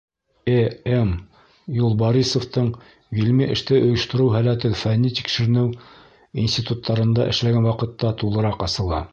[0.51, 1.09] Э.М.
[1.79, 2.71] Юлбарисовтың
[3.19, 5.69] ғилми эште ойоштороу һәләте фәнни-тикшеренеү
[6.47, 9.09] институттарында эшләгән ваҡытта тулыраҡ асыла.